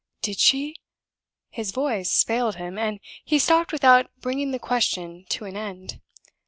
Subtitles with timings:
[0.23, 0.77] "Did she?"
[1.51, 6.01] His voice failed him, and he stopped without bringing the question to an end.